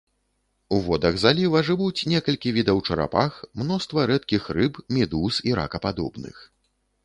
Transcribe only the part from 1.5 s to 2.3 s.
жывуць